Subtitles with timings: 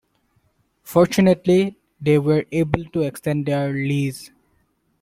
[0.81, 4.31] Fortunately, they were able to extend their lease.